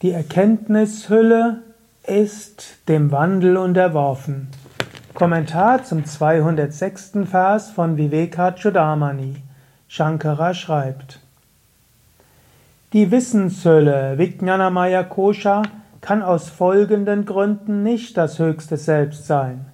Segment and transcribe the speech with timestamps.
[0.00, 1.64] Die Erkenntnishülle
[2.06, 4.46] ist dem Wandel unterworfen.
[5.12, 7.14] Kommentar zum 206.
[7.28, 9.42] Vers von Vivekachudamani.
[9.88, 11.18] Shankara schreibt:
[12.92, 15.62] Die Wissenshülle Vijnanamaya Kosha
[16.00, 19.64] kann aus folgenden Gründen nicht das höchste Selbst sein.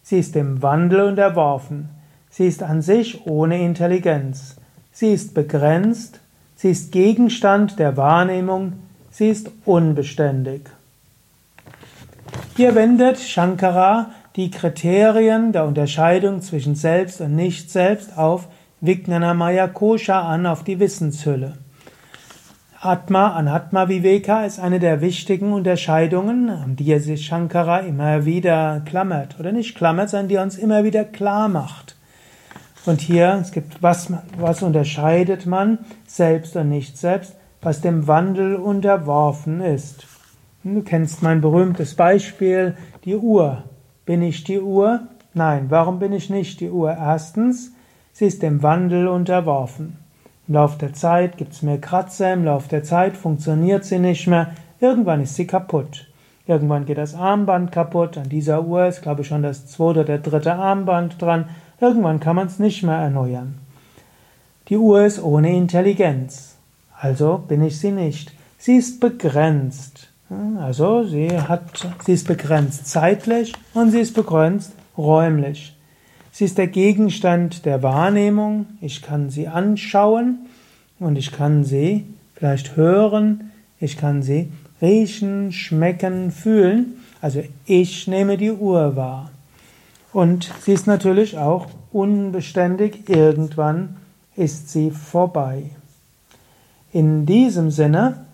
[0.00, 1.88] Sie ist dem Wandel unterworfen.
[2.30, 4.58] Sie ist an sich ohne Intelligenz.
[4.92, 6.20] Sie ist begrenzt.
[6.54, 8.74] Sie ist Gegenstand der Wahrnehmung.
[9.16, 10.68] Sie ist unbeständig.
[12.54, 18.46] Hier wendet Shankara die Kriterien der Unterscheidung zwischen Selbst und Nicht-Selbst auf
[18.82, 21.54] Vijnanamaya Kosha an, auf die Wissenshülle.
[22.78, 29.40] Atma, Anatma Viveka ist eine der wichtigen Unterscheidungen, an die sich Shankara immer wieder klammert.
[29.40, 31.96] Oder nicht klammert, sondern die uns immer wieder klar macht.
[32.84, 38.56] Und hier, es gibt, was, was unterscheidet man selbst und nicht selbst, was dem Wandel
[38.56, 40.06] unterworfen ist.
[40.62, 43.62] Du kennst mein berühmtes Beispiel, die Uhr.
[44.04, 45.02] Bin ich die Uhr?
[45.34, 46.90] Nein, warum bin ich nicht die Uhr?
[46.90, 47.72] Erstens,
[48.12, 49.98] sie ist dem Wandel unterworfen.
[50.48, 54.26] Im Laufe der Zeit gibt es mehr Kratzer, im Laufe der Zeit funktioniert sie nicht
[54.28, 56.06] mehr, irgendwann ist sie kaputt.
[56.46, 60.18] Irgendwann geht das Armband kaputt, an dieser Uhr ist, glaube ich, schon das zweite oder
[60.18, 61.48] dritte Armband dran,
[61.80, 63.58] irgendwann kann man es nicht mehr erneuern.
[64.68, 66.55] Die Uhr ist ohne Intelligenz,
[66.98, 68.32] also bin ich sie nicht.
[68.58, 70.08] Sie ist begrenzt.
[70.58, 75.76] Also sie hat, sie ist begrenzt zeitlich und sie ist begrenzt räumlich.
[76.32, 78.66] Sie ist der Gegenstand der Wahrnehmung.
[78.80, 80.46] Ich kann sie anschauen
[80.98, 83.52] und ich kann sie vielleicht hören.
[83.78, 84.50] Ich kann sie
[84.82, 86.96] riechen, schmecken, fühlen.
[87.20, 89.30] Also ich nehme die Uhr wahr.
[90.12, 93.08] Und sie ist natürlich auch unbeständig.
[93.08, 93.96] Irgendwann
[94.34, 95.70] ist sie vorbei.
[96.96, 98.24] In diesem Sinne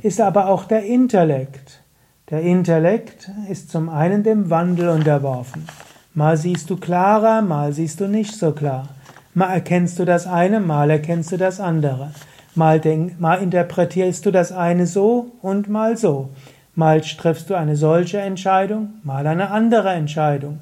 [0.00, 1.82] ist aber auch der Intellekt.
[2.30, 5.66] Der Intellekt ist zum einen dem Wandel unterworfen.
[6.14, 8.88] Mal siehst du klarer, mal siehst du nicht so klar.
[9.34, 12.12] Mal erkennst du das eine, mal erkennst du das andere.
[12.54, 16.30] Mal, denk, mal interpretierst du das eine so und mal so.
[16.74, 20.60] Mal triffst du eine solche Entscheidung, mal eine andere Entscheidung.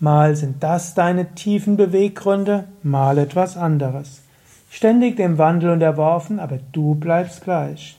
[0.00, 4.22] Mal sind das deine tiefen Beweggründe, mal etwas anderes.
[4.70, 7.98] Ständig dem Wandel unterworfen, aber du bleibst gleich.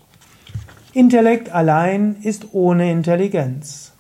[0.93, 3.91] Intellekt allein ist ohne Intelligenz.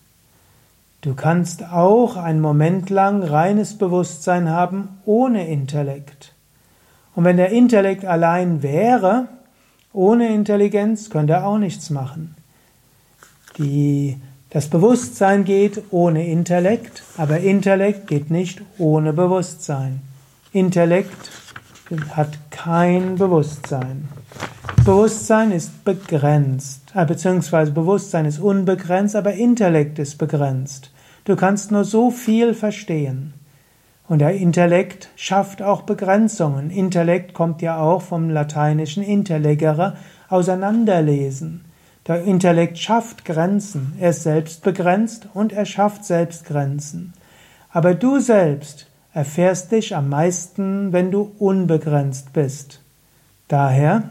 [1.01, 6.33] Du kannst auch einen Moment lang reines Bewusstsein haben ohne Intellekt.
[7.15, 9.27] Und wenn der Intellekt allein wäre,
[9.93, 12.35] ohne Intelligenz könnte er auch nichts machen.
[13.57, 14.17] Die,
[14.49, 20.01] das Bewusstsein geht ohne Intellekt, aber Intellekt geht nicht ohne Bewusstsein.
[20.51, 21.31] Intellekt
[22.11, 24.07] hat kein Bewusstsein.
[24.85, 30.91] Bewusstsein ist begrenzt, äh, beziehungsweise Bewusstsein ist unbegrenzt, aber Intellekt ist begrenzt.
[31.25, 33.33] Du kannst nur so viel verstehen.
[34.07, 36.71] Und der Intellekt schafft auch Begrenzungen.
[36.71, 39.97] Intellekt kommt ja auch vom lateinischen intellegere,
[40.29, 41.65] auseinanderlesen.
[42.07, 43.93] Der Intellekt schafft Grenzen.
[43.99, 47.13] Er ist selbst begrenzt und er schafft selbst Grenzen.
[47.71, 52.81] Aber du selbst erfährst dich am meisten, wenn du unbegrenzt bist.
[53.47, 54.09] Daher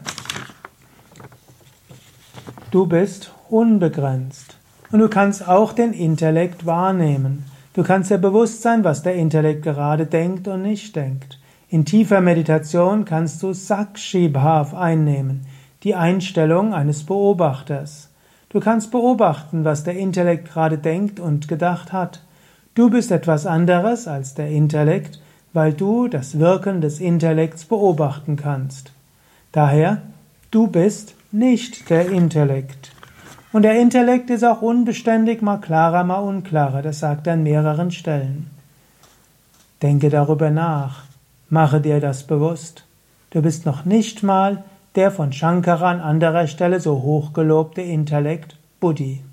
[2.71, 4.57] Du bist unbegrenzt.
[4.91, 7.45] Und du kannst auch den Intellekt wahrnehmen.
[7.73, 11.39] Du kannst dir bewusst sein, was der Intellekt gerade denkt und nicht denkt.
[11.69, 15.47] In tiefer Meditation kannst du Sakshi Bhav einnehmen,
[15.83, 18.09] die Einstellung eines Beobachters.
[18.49, 22.21] Du kannst beobachten, was der Intellekt gerade denkt und gedacht hat.
[22.75, 25.19] Du bist etwas anderes als der Intellekt,
[25.53, 28.91] weil du das Wirken des Intellekts beobachten kannst.
[29.51, 30.01] Daher,
[30.51, 32.91] du bist nicht der Intellekt.
[33.51, 36.81] Und der Intellekt ist auch unbeständig, mal klarer, mal unklarer.
[36.81, 38.47] Das sagt er an mehreren Stellen.
[39.81, 41.03] Denke darüber nach.
[41.49, 42.85] Mache dir das bewusst.
[43.31, 44.63] Du bist noch nicht mal
[44.95, 49.23] der von Shankara an anderer Stelle so hochgelobte Intellekt Buddhi.